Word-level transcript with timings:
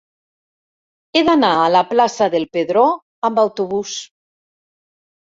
He 1.11 1.21
d'anar 1.27 1.51
a 1.57 1.67
la 1.73 1.81
plaça 1.91 2.29
del 2.37 2.47
Pedró 2.57 2.87
amb 3.29 3.43
autobús. 3.43 3.95